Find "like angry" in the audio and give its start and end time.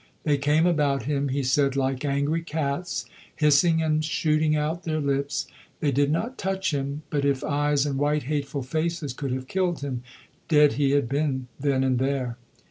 1.75-2.41